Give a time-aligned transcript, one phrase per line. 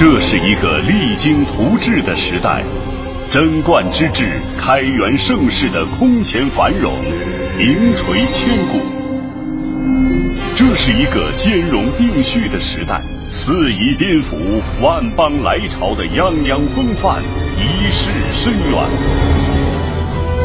[0.00, 2.64] 这是一个励精图治的时代，
[3.28, 6.94] 贞观之治、开元盛世的空前繁荣，
[7.58, 8.80] 名垂千古。
[10.54, 14.38] 这是一个兼容并蓄的时代，四夷宾服、
[14.80, 17.22] 万邦来朝的泱泱风范，
[17.58, 18.82] 一世深远。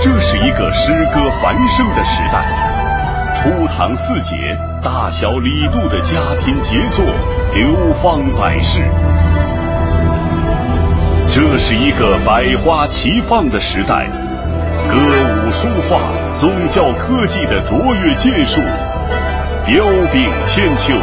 [0.01, 7.05] 这是一个诗歌繁盛的时代，初唐四杰、大小李杜的佳品杰作
[7.53, 8.83] 流芳百世。
[11.35, 14.07] 这是一个百花齐放的时代，
[14.88, 15.99] 歌舞书画、
[16.39, 18.61] 宗教科技的卓越建树，
[19.66, 20.94] 彪炳千秋。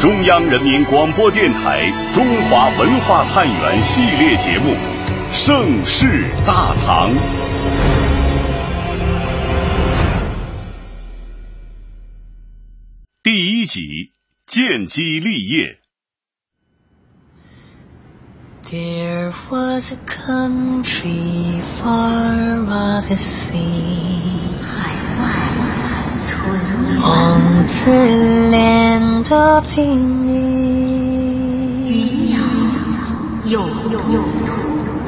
[0.00, 4.72] 中央人民广播电台《中华文化探源》系列节目
[5.32, 7.14] 《盛世大唐》
[13.22, 14.10] 第一集：
[14.44, 15.78] 建基立业。
[18.70, 24.58] There was a country far off the sea.
[27.02, 29.78] On the land of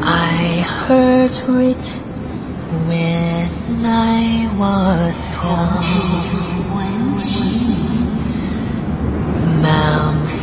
[0.00, 2.00] I heard it
[2.86, 5.84] when I was young.
[9.60, 10.39] Mount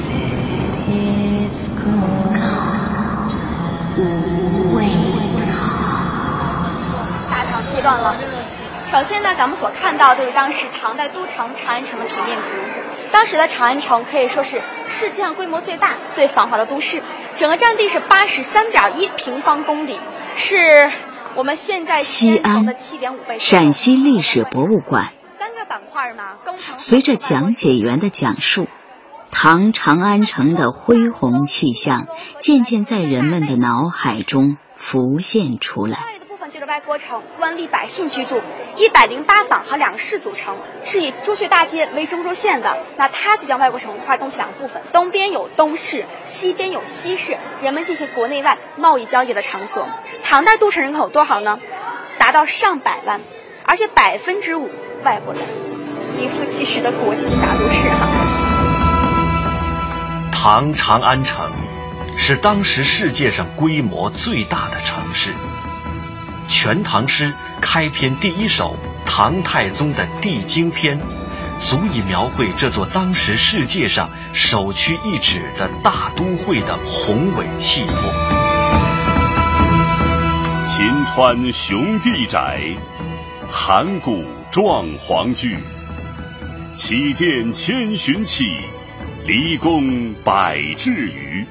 [7.29, 8.15] 大唐阶段了。
[8.91, 12.43] 首先呢，咱们所看到就是当时唐代都城长安城的平面图。
[13.11, 17.01] 当时的长安城可以说是世界上规模最大、最繁华的都市，
[17.35, 19.99] 整个占地是八十三点一平方公里，
[20.35, 20.91] 是
[21.35, 23.39] 我们现在西安的七点五倍。
[23.39, 25.11] 陕西历史博物馆。
[25.39, 26.37] 三个板块嘛。
[26.77, 28.67] 随着讲解员的讲述。
[29.39, 32.07] 唐长安城的恢宏气象
[32.39, 35.99] 渐渐在人们的脑海中浮现出来。
[35.99, 38.41] 外的部分就是外郭城，官吏百姓居住，
[38.77, 42.79] 一百零八坊和两市组成，是以朱雀大街为中轴线的。
[42.97, 49.87] 那它就将外国城划东西两部分，东边有东市，西边有西市，人们进行国内外贸易交易的场所。
[50.23, 51.59] 唐代都城人口多少呢？
[52.17, 53.21] 达到上百万，
[53.65, 54.67] 而且百分之五
[55.03, 55.43] 外国人，
[56.17, 58.46] 名副其实的国际大都市哈。
[60.49, 61.51] 唐长安城
[62.15, 65.33] 是当时世界上规模最大的城市。
[66.47, 71.01] 《全唐诗》开篇第一首唐太宗的《帝京篇》，
[71.59, 77.97] 足以描绘这座当时世界上首屈一指的大都会的宏伟气魄。
[80.65, 82.61] 秦川雄地窄，
[83.51, 85.59] 函谷壮璜巨，
[86.71, 88.55] 启殿千寻起。
[89.27, 91.45] 离宫百骘余，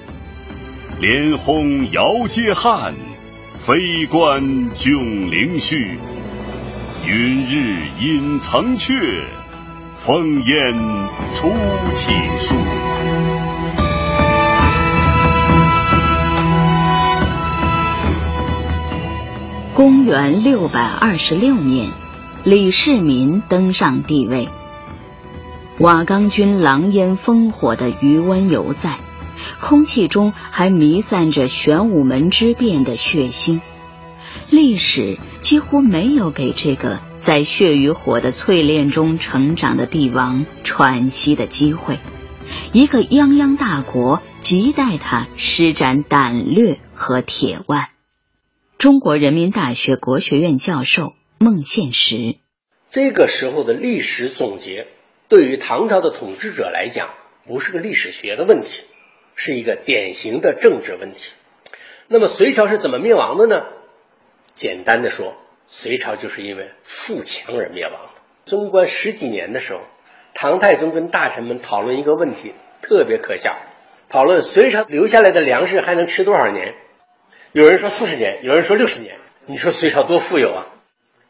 [0.98, 2.94] 连轰遥接汉，
[3.58, 4.42] 飞关
[4.74, 5.98] 迥凌虚。
[7.04, 9.26] 云日隐层阙，
[9.94, 10.74] 风烟
[11.34, 11.52] 出
[11.92, 12.54] 秦书。
[19.74, 21.90] 公元六百二十六年，
[22.42, 24.48] 李世民登上帝位。
[25.78, 28.98] 瓦岗军狼烟烽火的余温犹在，
[29.60, 33.60] 空气中还弥散着玄武门之变的血腥。
[34.48, 41.98] 历史几乎没有给这个在血与火的淬炼中成长的帝王喘息的机会。
[42.72, 47.88] 一个泱泱大国亟待他施展胆略和铁腕。
[48.78, 52.36] 中国人民大学国学院教授孟宪实，
[52.90, 54.86] 这个时候的历史总结。
[55.28, 57.14] 对于唐朝的统治者来讲，
[57.46, 58.84] 不是个历史学的问题，
[59.34, 61.34] 是一个典型的政治问题。
[62.08, 63.66] 那么隋朝是怎么灭亡的呢？
[64.54, 65.36] 简单的说，
[65.66, 68.08] 隋朝就是因为富强而灭亡的。
[68.44, 69.80] 贞观十几年的时候，
[70.34, 73.56] 唐太宗跟大臣们讨论一个问题，特别可笑，
[74.08, 76.74] 讨论隋朝留下来的粮食还能吃多少年？
[77.52, 79.16] 有人说四十年，有人说六十年。
[79.46, 80.66] 你说隋朝多富有啊？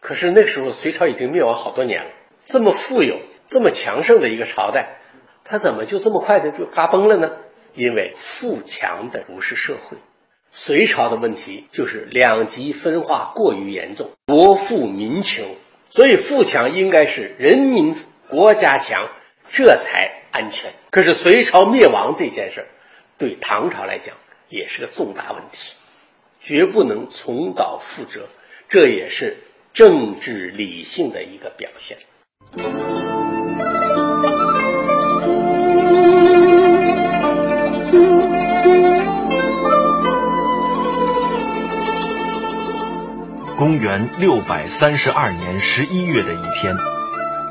[0.00, 2.10] 可是那时候隋朝已经灭亡好多年了，
[2.44, 3.20] 这么富有。
[3.46, 4.98] 这么强盛的一个朝代，
[5.44, 7.32] 它怎么就这么快的就嘎崩了呢？
[7.74, 9.98] 因为富强的不是社会。
[10.50, 15.54] 隋朝的问题就是两极分化过于严重，国富民穷，
[15.90, 17.94] 所以富强应该是人民
[18.28, 19.10] 国家强，
[19.50, 20.72] 这才安全。
[20.90, 22.66] 可是隋朝灭亡这件事，
[23.18, 24.16] 对唐朝来讲
[24.48, 25.74] 也是个重大问题，
[26.40, 28.26] 绝不能重蹈覆辙，
[28.70, 29.36] 这也是
[29.74, 31.98] 政治理性的一个表现。
[43.56, 46.76] 公元六百三十二年十一月的一天，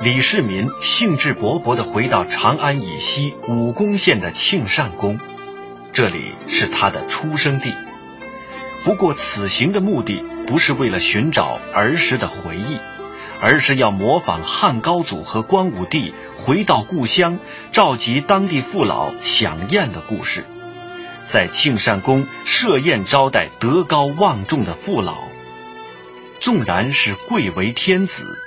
[0.03, 5.19] 李世民兴致勃勃地回到长安以西武功县的庆善宫，
[5.93, 7.73] 这里是他的出生地。
[8.83, 12.77] 不过，此行的目的不是为了寻找儿时的回忆，
[13.41, 17.39] 而是要模仿汉高祖和光武帝回到故乡，
[17.71, 20.45] 召集当地父老享宴的故事。
[21.27, 25.23] 在庆善宫设宴招待德高望重的父老，
[26.45, 28.37] 纵然是贵为天子，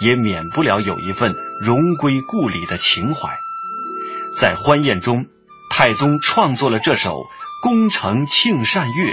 [0.00, 3.30] 也免不了有一份荣归故里的情怀。
[4.36, 5.26] 在欢宴中，
[5.70, 7.12] 太宗创作了这首
[7.62, 9.12] 《宫城庆善乐》，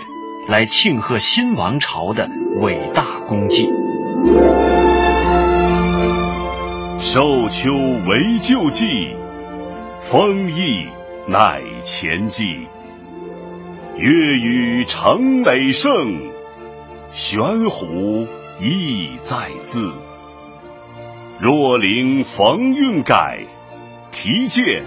[0.50, 2.28] 来庆贺新王朝的
[2.62, 3.70] 伟大功绩。
[6.98, 7.76] 寿秋
[8.08, 9.16] 为旧季，
[10.00, 10.88] 丰邑
[11.28, 12.58] 乃前季。
[13.98, 16.31] 乐与成累盛，
[17.14, 18.28] 玄虎
[18.60, 19.92] 意在字。
[21.40, 23.46] 若灵逢运改，
[24.12, 24.84] 提剑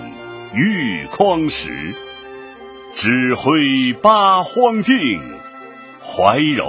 [0.55, 1.95] 玉匡时。
[2.95, 5.21] 指挥八荒定，
[6.01, 6.67] 怀柔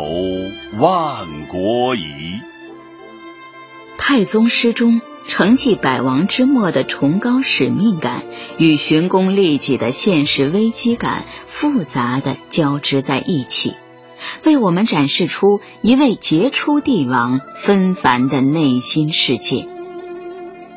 [0.79, 2.39] 万国仪。
[3.97, 5.01] 太宗诗中。
[5.27, 8.25] 承继百王之末的崇高使命感
[8.59, 13.73] 与寻功利己的现实危机感复杂的交织在一起，
[14.43, 19.67] 为我们展示出一位杰出帝王纷繁的内心世界。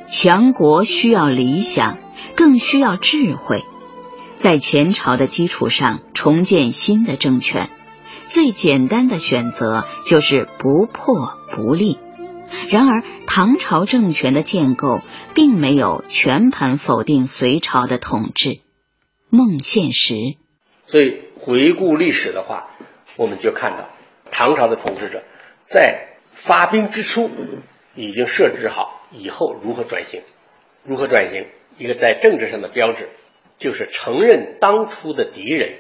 [0.06, 1.98] 强国需要理想，
[2.34, 3.64] 更需要智慧。
[4.36, 7.68] 在前朝的基础上重建新的政权，
[8.22, 11.98] 最简单的选择就是不破不立。
[12.70, 15.02] 然而，唐朝政权的建构
[15.34, 18.60] 并没有全盘否定隋朝的统治，
[19.28, 20.14] 孟宪实。
[20.86, 22.68] 所以，回顾历史的话，
[23.18, 23.90] 我们就看到
[24.30, 25.24] 唐朝的统治者
[25.62, 27.28] 在发兵之初
[27.96, 30.22] 已经设置好以后如何转型，
[30.84, 31.46] 如何转型。
[31.76, 33.08] 一个在政治上的标志，
[33.58, 35.78] 就是承认当初的敌人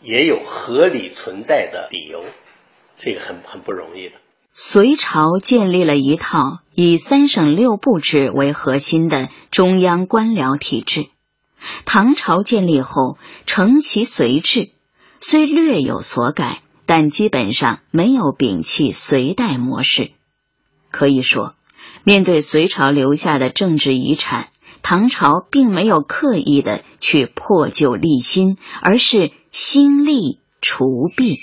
[0.00, 2.24] 也有合理存在的理由，
[2.96, 4.16] 这个很很不容易的。
[4.52, 11.06] 隋朝建立了一套以三省六部制为核心的中央官僚体制。
[11.84, 14.70] 唐朝建立后承袭隋制，
[15.20, 20.12] 虽略有所改，但基本上没有摒弃隋代模式。
[20.90, 21.54] 可以说，
[22.02, 24.48] 面对隋朝留下的政治遗产，
[24.80, 31.36] 唐朝并没有刻意的去破旧立新，而是兴利除弊。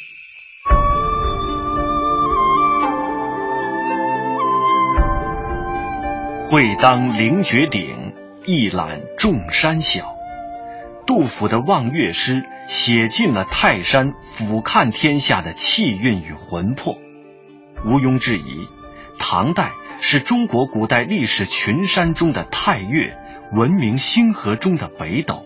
[6.49, 8.13] 会当凌绝顶，
[8.47, 10.14] 一览众山小。
[11.05, 16.97] 杜甫的望岳诗写尽了泰山俯瞰天下的气韵与魂魄。
[17.85, 18.67] 毋庸置疑，
[19.19, 19.71] 唐代
[20.01, 23.17] 是中国古代历史群山中的泰岳，
[23.53, 25.45] 文明星河中的北斗。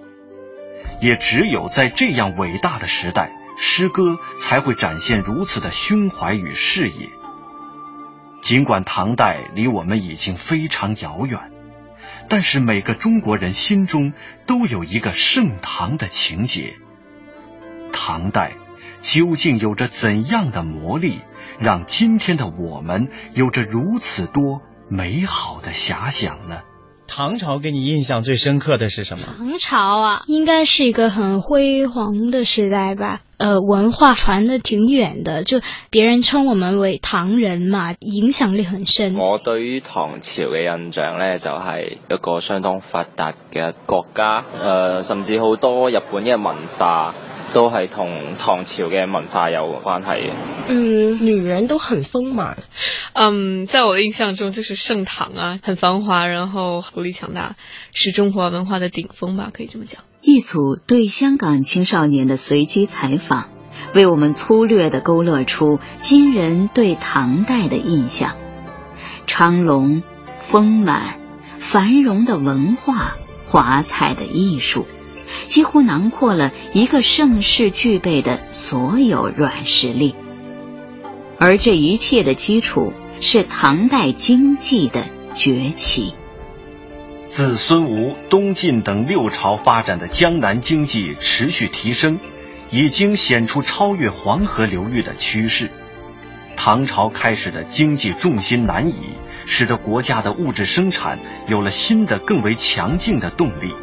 [1.01, 7.09] 也只有在这样伟大的时代，诗歌才会展现如此的胸怀与视野。
[8.41, 11.51] 尽管唐代离我们已经非常遥远，
[12.29, 14.13] 但是每个中国人心中
[14.45, 16.75] 都有一个盛唐的情节。
[17.91, 18.53] 唐代
[19.01, 21.19] 究竟有着怎样的魔力，
[21.59, 26.61] 让今天的我们有着如此多美好的遐想呢？
[27.09, 29.25] 唐朝给你印象最深刻的是什么？
[29.37, 33.21] 唐朝啊，应该是一个很辉煌的时代吧。
[33.37, 39.15] 呃，文化传的挺远的，就别人称我们为唐人嘛，影响力很深。
[39.15, 47.13] 我对于唐朝嘅印象咧，就系一个相当发达嘅国家，呃，甚至好多日本嘅文化。
[47.53, 50.31] 都系同唐朝嘅文化有关系嘅。
[50.69, 52.57] 嗯，女人都很丰满。
[53.13, 57.55] 嗯，在我的印象中就是盛唐啊，很繁华，然后国力强大，
[57.93, 60.03] 是中华文化的顶峰吧，可以这么讲。
[60.21, 63.49] 一组对香港青少年的随机采访，
[63.95, 68.35] 为我们粗略的勾勒出今人对唐代的印象：
[69.27, 70.03] 昌隆、
[70.39, 71.15] 丰满、
[71.57, 73.15] 繁荣的文化，
[73.45, 74.85] 华彩的艺术。
[75.45, 80.15] 几乎囊括了一个盛世具备的所有软实力，
[81.37, 86.13] 而这一切的基础是唐代经济的崛起。
[87.27, 92.19] 自孙吴、东晋等六朝发展的江南经济持续提升，
[92.71, 95.69] 已经显出超越黄河流域的趋势。
[96.55, 98.95] 唐朝开始的经济重心南移，
[99.45, 103.73] 使得国家的物质生产有了新的、更为强劲的动力。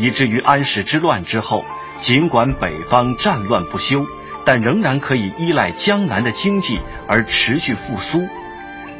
[0.00, 1.62] 以至于安史之乱之后，
[1.98, 4.06] 尽管北方战乱不休，
[4.46, 8.26] 但仍然可以依赖江南的经济而持续复苏，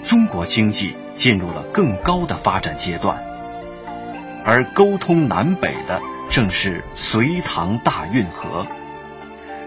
[0.03, 3.25] 中国经济进入了更高的发展阶段。
[4.45, 8.67] 而沟通南北的正是隋唐大运河，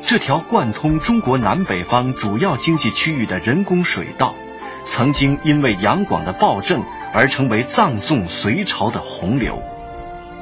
[0.06, 4.36] 这条贯通中国南北方主要经济区域的人工水道，
[4.84, 9.62] 曾经因为杨广的暴政而成为葬送隋朝的洪流，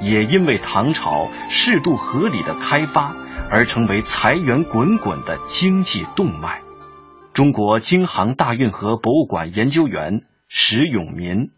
[0.01, 3.15] 也因为唐朝适度合理的开发。
[3.53, 6.61] 而成为财源滚滚的经济动脉。
[7.33, 11.51] 中国京杭大运河博物馆研究员石永民：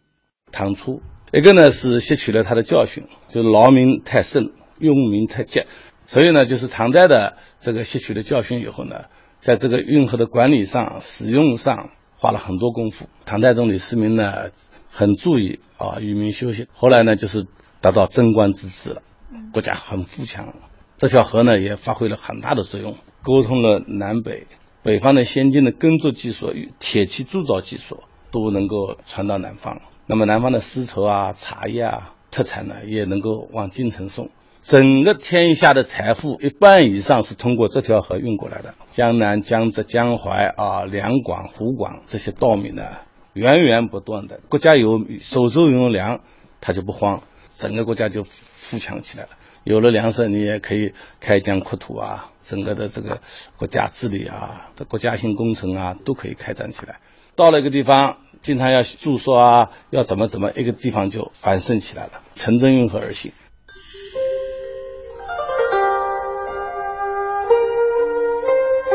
[0.51, 5.65] 唐初，一个呢是吸取了他的教训，就劳民太甚，用民太急，
[6.07, 9.05] 所以呢，就是唐代的这个吸取了教训以后呢，
[9.38, 13.07] 在这个运河的管理上、使用上花了很多功夫。
[13.25, 14.50] 唐太宗李世民呢，
[14.89, 16.67] 很注意啊，与民休息。
[16.73, 17.45] 后来呢，就是
[17.84, 19.02] 达到贞观之治了，
[19.52, 20.54] 国家很富强了。
[20.96, 24.48] 这条河呢也发挥了很大的作用，沟通了南北，
[24.84, 28.00] 北方的先进的耕作技术与铁器铸造技术
[28.32, 29.82] 都能够传到南方。
[30.08, 34.30] 那么南方的丝绸啊、茶叶啊特产呢也能够往京城送。
[34.62, 38.75] 整个天下的财富一半以上是通过这条河运过来的。
[38.92, 42.84] 江南、江浙、江淮啊、两广、湖广这些稻米呢
[43.34, 46.22] 源源不断的，国家有手中有粮，
[46.62, 47.24] 他就不慌，
[47.55, 49.29] 整个国家就富强起来了。
[49.63, 53.22] 有了粮食，你也可以开疆扩土啊，整个的这个
[53.57, 57.00] 国家治理啊，这国家性工程啊，都可以开展起来。
[57.36, 63.31] 到了一个地方，经常要住宿啊，要怎么怎么，一个地方就繁盛起来了，城镇运河而行。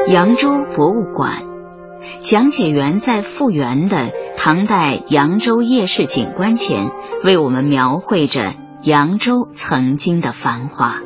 [0.09, 1.45] 扬州博物馆
[2.21, 4.11] 讲解员在复原的
[4.41, 6.93] 唐代扬州夜市景观前，
[7.25, 8.55] 为我们描绘着。
[8.85, 11.01] 扬州曾经的繁华，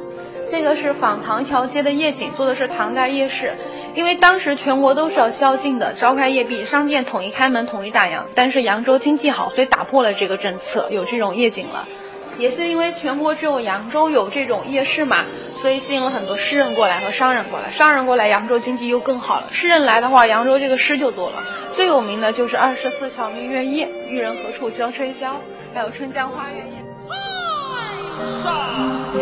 [0.51, 3.55] 这个是仿唐桥街的夜景，做的是唐代夜市。
[3.95, 8.27] 因为当时全国都是要宵禁的，召开夜闭，商店统一开门，统一打烊。
[8.35, 11.89] 但是扬州经济好，所以打破了这个政策，有这种夜景了。
[12.39, 15.25] 也是因为全国只有扬州有这种夜市嘛，
[15.63, 17.71] 所以吸引了很多诗人过来和商人过来。
[17.71, 19.47] 商人过来，扬州经济又更好了。
[19.53, 21.45] 诗人来的话，扬州这个诗就多了。
[21.77, 25.37] 最有名的就是二十四桥明月夜，玉人何处教吹箫，
[25.73, 26.83] 还有春江花月夜。
[28.27, 29.13] 上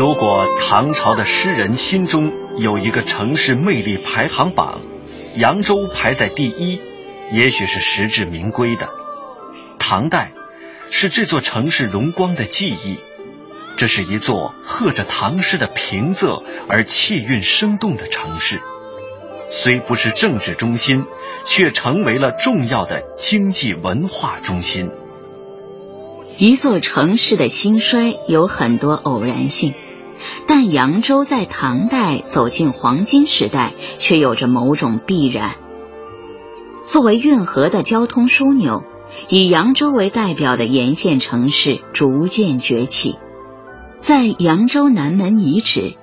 [0.00, 4.80] 如果唐朝的诗人心中有一个城市魅力排行榜，
[5.36, 6.80] 扬州排在第一，
[7.30, 8.88] 也许是实至名归的。
[9.78, 10.32] 唐代
[10.90, 12.96] 是这座城市荣光的记忆。
[13.76, 18.58] 这是一座和着唐诗的平仄而气韵生动的城市，
[19.50, 21.04] 虽不是政治中心，
[21.44, 24.90] 却成为了重要的经济文化中心。
[26.38, 29.74] 一座城市的兴衰有很多偶然性，
[30.46, 35.56] 但扬州在唐代走进黄金时代，却有着某种必然。
[36.82, 38.82] 作为运河的交通枢纽，
[39.28, 43.16] 以扬州为代表的沿线城市逐渐崛起。
[43.98, 45.94] 在扬州南门遗址，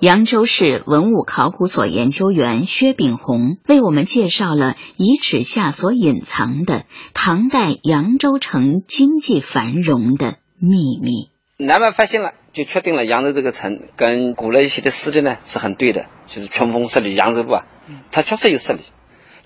[0.00, 11.28] 扬州市文物考古所研究员薛炳宏为我们介绍了遗址下所隐藏的唐代扬州城经济繁荣的秘密。
[11.58, 17.66] 南门发现了，就确定了扬州这个城跟古来写的诗的呢是很对的，就是春风十里扬州路啊，
[18.10, 18.80] 它确实有十里。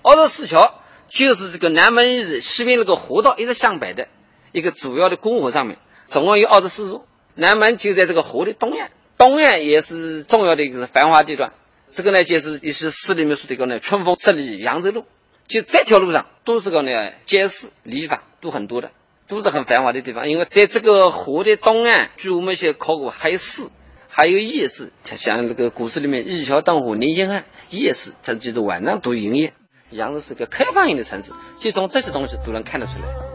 [0.03, 4.07] 二十四桥就是这个南门西边那个河道一直向北的
[4.51, 7.05] 一个主要的公河上面，总共有二十四座。
[7.35, 11.53] 南门就在这个河的东岸，东岸也是重要的一个繁华地段。
[11.89, 15.05] 这个呢，就是也是诗里面说的一个呢，春风十里扬州路。
[15.47, 16.91] 就这条路上都是个呢
[17.25, 18.91] 街市、礼坊都很多的，
[19.29, 20.27] 都是很繁华的地方。
[20.27, 23.69] 因为在这个湖的东岸，据我们一些考古，还有市，
[24.09, 24.91] 还有夜市。
[25.03, 29.53] 像那个古诗里面“一桥灯火连天汉”，夜市它就是晚上都营业。
[29.91, 33.28] 扬州是个开放型的城市，就从这些东西都能看得出来。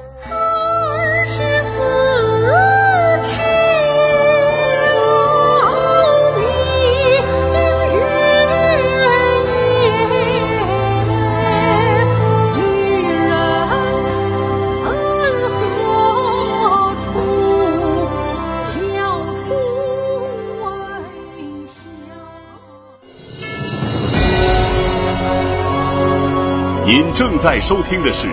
[27.14, 28.26] 正在收听的是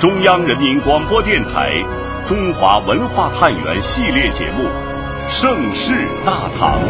[0.00, 1.80] 中央人民广播电台
[2.26, 4.68] 中华文化探源系列节目
[5.28, 5.94] 盛世
[6.26, 6.80] 大唐。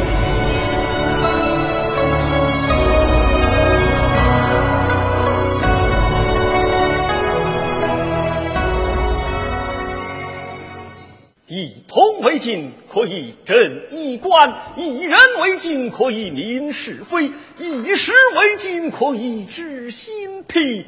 [11.47, 20.87] 以铜为镜可以正衣冠，以人为镜可以明是非，以时为镜可以知兴替。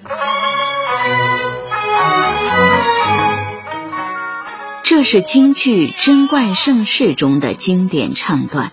[4.85, 8.71] 这是京剧《贞观盛世》中的经典唱段。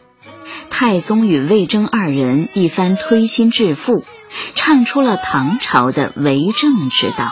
[0.69, 4.03] 太宗与魏征二人一番推心置腹，
[4.53, 7.31] 唱出了唐朝的为政之道，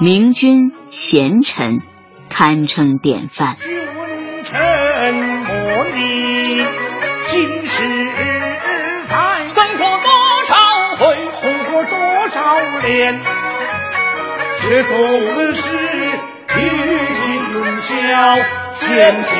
[0.00, 1.82] 明君贤臣，
[2.28, 3.56] 堪称典范。
[5.00, 6.62] 君臣莫逆，
[7.28, 7.72] 今世
[9.08, 9.16] 在，
[9.54, 10.10] 争过多
[10.46, 10.52] 少
[10.98, 11.40] 回，红
[11.72, 12.36] 过多少
[12.82, 13.18] 脸，
[14.58, 14.92] 却总
[15.54, 15.64] 是
[16.54, 16.60] 与
[17.24, 17.88] 今宵
[18.74, 19.30] 前情。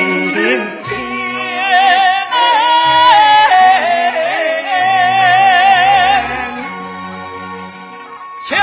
[8.49, 8.59] 尘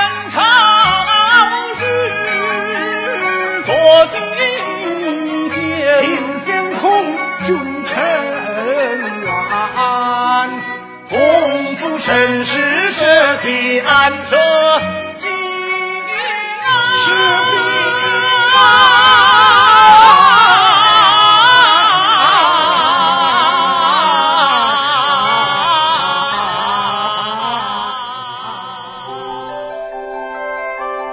[13.48, 14.36] 舍己安舍
[15.18, 15.30] 己
[17.00, 17.14] 是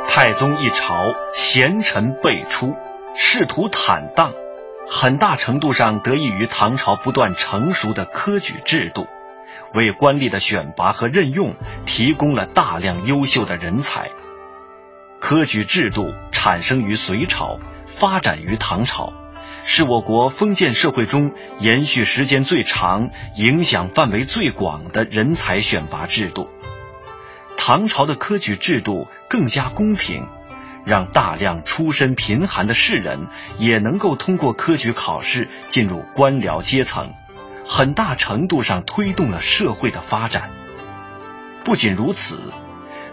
[0.08, 2.74] 太宗一朝，贤臣辈出，
[3.14, 4.32] 仕途坦荡，
[4.90, 9.06] 很大程度上得益于唐朝不断成熟的科举制度。
[9.74, 14.10] 为官吏的选拔和任用提供了大量优秀的人才。
[15.20, 19.12] 科举制度产生于隋朝，发展于唐朝，
[19.64, 26.50] 是我国封建社会中延续时间最长、影响范围最广的人才选拔制度。
[27.56, 30.26] 唐朝的科举制度更加公平，
[30.84, 37.14] 让大量出身贫寒的士人也能够通过科举考试进入官僚阶层。
[37.64, 40.50] 很大程度上推动了社会的发展。
[41.64, 42.38] 不仅如此，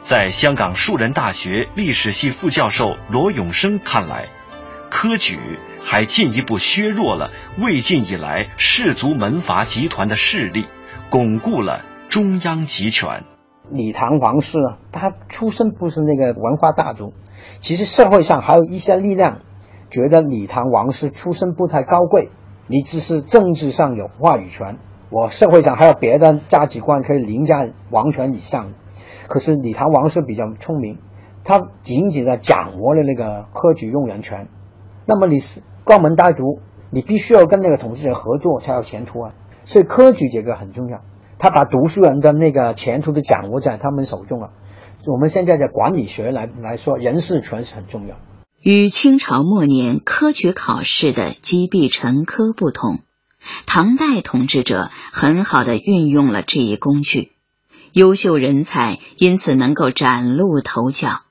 [0.02, 4.28] 在香港树人大学历史系副教授罗永生看来，
[4.90, 5.40] 科举
[5.82, 10.66] 还进一步削弱了魏晋以来士族门阀集团的势力，
[11.10, 13.24] 巩固了中央集权。
[13.70, 17.14] 李唐王室啊，他出身不是那个文化大族，
[17.62, 19.40] 其实社会上还有一些力量
[19.90, 22.30] 觉得李唐王室出身不太高贵。
[22.72, 24.78] 你只是政治上有话语权，
[25.10, 28.72] 我社会上还有别的价值观可以凌驾王权以上。
[29.28, 30.98] 可是李唐王室比较聪明，
[31.44, 34.48] 他紧紧的掌握了那个科举用人权。
[35.06, 39.34] 那么你是高门大族，你必须要跟那个统治者合作才有前途啊。
[39.66, 41.02] 所以科举这个很重要，
[41.40, 44.52] 他把读书人的那个前途都掌握在他们手中了。
[45.08, 48.16] 我们现在的管理学来来说，人事权是很重要。
[48.64, 53.00] 与清朝末年科举考试的积弊成科不同，
[53.66, 57.32] 唐代统治者很好的运用了这一工具，
[57.92, 61.24] 优秀人才因此能够崭露头角。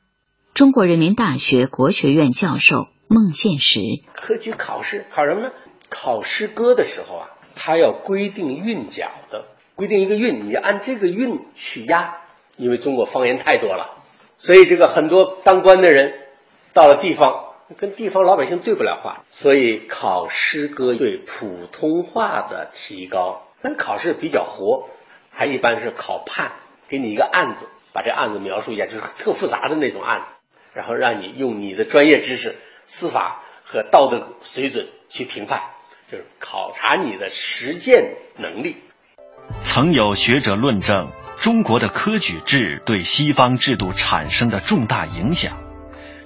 [0.55, 3.81] 中国人民大学国学院教授孟宪实：
[4.12, 5.53] 科举考试考什么呢？
[5.88, 9.45] 考诗歌的时候啊，他要规定韵脚的，
[9.77, 12.16] 规定一个韵，你按这个韵去押。
[12.57, 14.03] 因为中国方言太多了，
[14.37, 16.14] 所以这个很多当官的人。
[16.72, 23.46] 到了地方，跟地方老百姓对不了话，所以考诗歌对普通话的提高。
[23.62, 24.88] 但考试比较活，
[25.30, 26.52] 还一般是考判，
[26.88, 30.33] 给你一个案子，把这案子描述一下，就是特复杂的那种案子，
[30.72, 35.61] 然后让你用你的专业知识、司法和道德水准去评判，
[36.09, 38.76] 就是考察你的实践能力。
[39.62, 45.69] 曾有学者论证中国的科举制对西方制度产生的重大影响。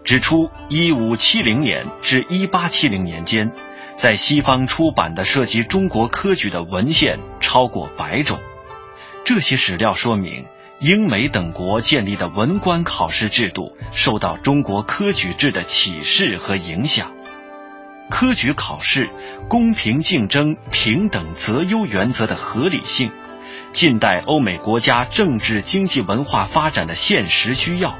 [0.04, 3.52] 指出，一五七零年至一八七零年间，
[3.96, 8.38] 在西方出版的涉及中国科举的文献超过百种。
[9.24, 10.44] 这些史料说明，
[10.78, 17.12] 英美等国建立的文官考试制度受到中国科举制的启示和影响。
[18.10, 19.08] 科举考试
[19.48, 23.10] 公平竞争、平等择优原则的合理性，
[23.72, 27.98] 近代欧美国家政治、经济、文化发展的现实需要。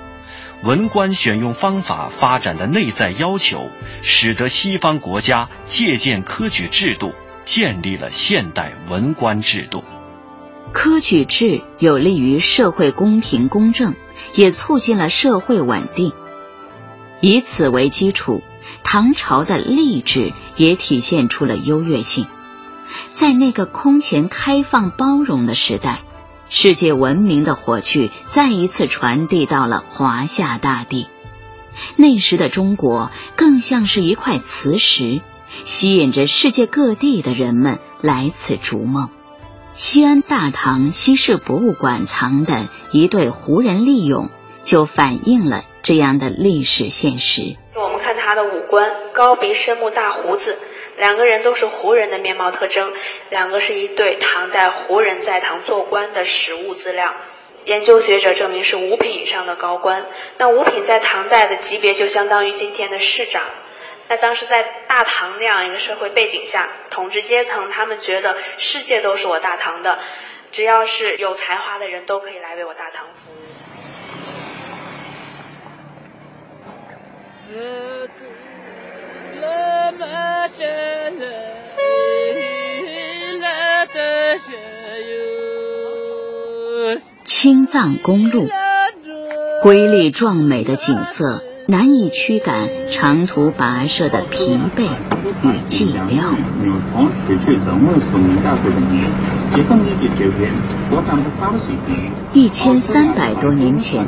[0.62, 3.70] 文官选用方法发展的内在要求，
[4.02, 7.12] 使得西方国家借鉴科举制度，
[7.44, 9.84] 建立了现代文官制度。
[10.72, 13.94] 科举制有利于社会公平公正，
[14.34, 16.12] 也促进了社会稳定。
[17.20, 18.42] 以此为基础，
[18.82, 22.26] 唐朝的吏治也体现出了优越性。
[23.10, 26.02] 在那个空前开放包容的时代。
[26.56, 31.08] 世界文明的火炬再一次传递到了华夏大地。
[31.96, 35.20] 那时的中国更像是一块磁石，
[35.64, 39.10] 吸引着世界各地的人们来此逐梦。
[39.72, 44.30] 西安大唐西市博物馆藏的一对胡人利俑，
[44.62, 47.56] 就反映了这样的历史现实。
[47.74, 50.56] 我们看他的五官，高鼻深目大胡子，
[50.96, 52.92] 两个人都是胡人的面貌特征，
[53.30, 57.14] 两个是一对唐代胡人在唐做官的实物资料。
[57.64, 60.04] 研究学者证明是五品以上的高官，
[60.36, 63.42] 那五品在唐代的级别就相当于今天的市长。
[64.06, 69.98] 那当时在大唐那样一个社会背景下，统治阶层他们觉得世界都是我大唐的，
[70.52, 73.34] 只要是有才华的人都可以来为我大唐服务。
[87.24, 88.46] 青藏公路，
[89.62, 91.42] 瑰丽壮美的景色。
[91.66, 94.86] 难以驱赶长途跋涉的疲惫
[95.42, 96.36] 与寂寥。
[102.34, 104.06] 一千三百多年前，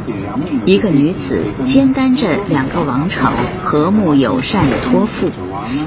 [0.66, 5.31] 一个女子肩担着两个王朝和睦友善的托付，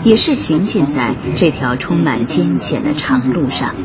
[0.04, 3.76] 也是行进在这条充满艰险的长路上，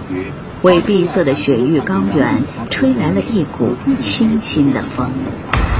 [0.64, 5.73] 为闭塞的雪域高原吹来了一股清新的风。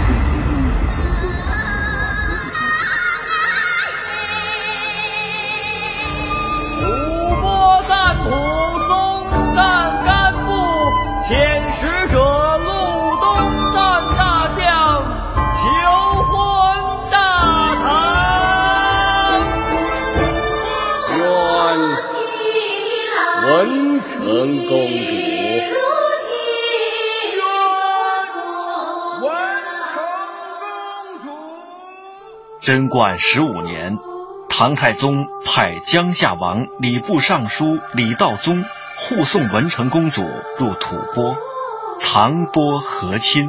[24.45, 24.79] 文成公
[31.23, 31.31] 主
[32.61, 33.97] 贞观十五年，
[34.51, 38.63] 唐太宗派江夏王礼部尚书李道宗
[38.99, 40.23] 护送文成公主
[40.59, 41.37] 入吐蕃，
[42.03, 43.49] 唐蕃和亲。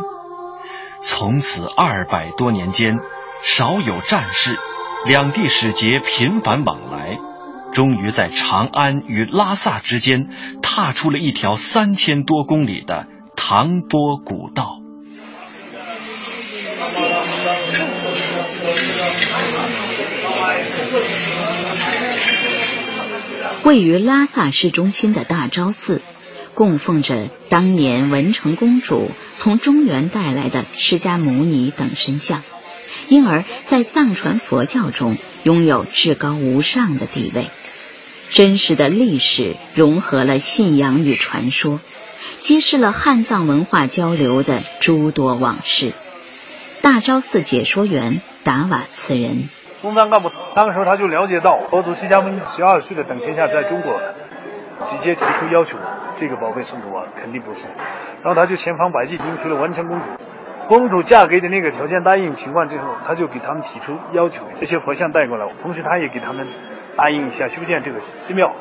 [1.01, 2.99] 从此二百多年间，
[3.43, 4.57] 少有战事，
[5.05, 7.19] 两地使节频繁往来，
[7.75, 10.29] 终于在长安与拉萨之间
[10.61, 14.79] 踏出了一条三千多公里的唐蕃古道。
[23.63, 26.01] 位于拉萨市中心的大昭寺，
[26.53, 32.41] 供奉着当年文成公主从中原带来的释迦牟尼等神像，
[33.09, 37.47] 因而，在藏传佛教中拥有至高无上的地位。
[38.29, 41.79] 真实的历史融合了信仰与传说，
[42.37, 45.93] 揭示了汉藏文化交流的诸多往事。
[46.81, 49.49] 大昭寺解说员达瓦次人。
[49.81, 53.93] 中藏干部当时他就了解到，佛祖释迦牟尼十二岁的等闲下在中国，
[54.89, 55.77] 直接提出要求，
[56.17, 57.69] 这个宝贝送给我，肯定不送。
[58.23, 60.05] 然后他就千方百计迎娶了文成公主，
[60.67, 66.47] 公主嫁给的那个条件答应情况之后，他就给他们提出要求，这些佛像带过来，同时他也给他们
[66.97, 68.53] 答应一下修建这个寺庙。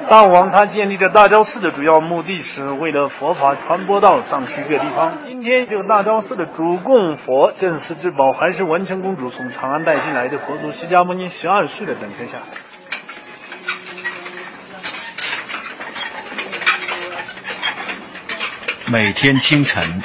[0.00, 5.18] 藏王他建立这大昭寺的主要目的是为了佛法传播到藏区各地方。
[5.20, 12.40] 今天这个大昭寺的主供佛镇寺之宝，还是文成公主从长安带进来的佛祖释迦牟尼十二岁的等身像。
[18.90, 20.02] 每天清晨，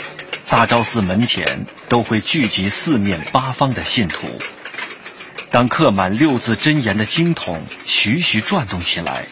[0.50, 4.28] 大昭寺门前都会聚集四面八方的信徒。
[5.54, 9.28] 当刻满六字真言的经筒徐徐转动起来。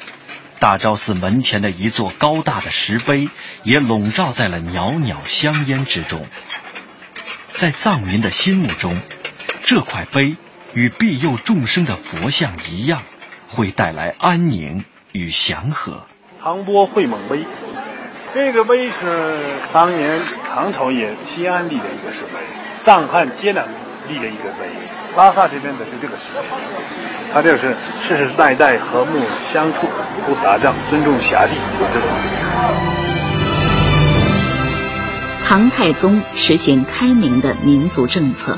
[0.59, 3.29] 大昭寺门前的一座高大的石碑，
[3.63, 6.27] 也笼罩在了袅袅香烟之中。
[7.49, 9.01] 在藏民的心目中，
[9.63, 10.35] 这块碑
[10.75, 13.01] 与庇佑众生的佛像一样，
[13.47, 16.05] 会带来安宁与祥和。
[16.39, 17.45] 唐波会猛碑，
[18.35, 19.39] 这个碑是
[19.73, 20.19] 当年
[20.53, 22.39] 唐朝也西安立的一个石碑，
[22.81, 23.63] 藏汉接壤
[24.11, 24.67] 立的一个碑。
[25.15, 26.41] 拉萨这边的是这个石碑，
[27.33, 29.19] 他就是世世代代和睦
[29.51, 29.87] 相处，
[30.25, 31.53] 不打仗，尊重辖地，
[31.93, 32.09] 这种。
[35.45, 38.57] 唐太宗实行开明的民族政策，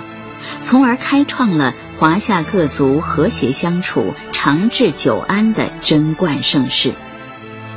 [0.60, 6.94] 从而开创了华夏各族和谐相处、长治久安的贞观盛世，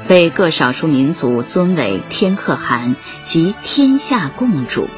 [0.07, 4.91] 被各少数民族尊为天可汗及天下共主。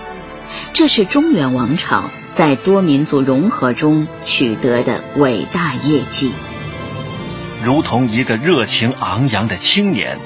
[0.73, 6.33] 这是中原王朝在多民族融合中取得的伟大业绩。
[7.65, 10.19] 如同一个热情昂扬的青年，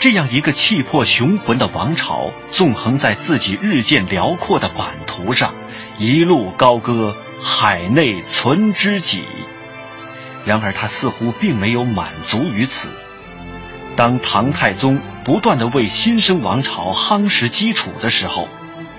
[0.00, 5.54] 这样一个气魄雄浑的王朝，纵横在自己日渐辽阔的版图上，
[5.98, 9.22] 一路高歌“海内存知己”。
[10.44, 12.90] 然而他似乎并没有满足于此。
[13.96, 18.48] 当唐太宗不断的为新生王朝夯实基础的时候，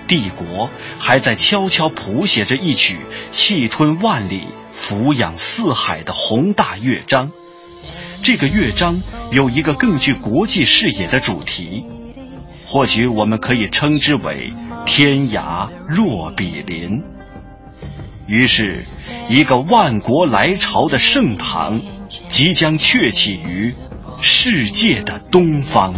[0.06, 2.98] 帝国还在悄悄谱写着一曲
[3.30, 7.30] 气吞万里、俯仰四海的宏大乐章。
[8.22, 11.84] 这个乐章有一个更具国际视野的主题，
[12.66, 14.52] 或许我们可以称之为
[14.86, 17.02] “天涯若比邻”。
[18.26, 18.84] 于是，
[19.28, 21.80] 一个万国来朝的盛唐
[22.28, 23.74] 即将鹊起于
[24.20, 25.94] 世界的东方。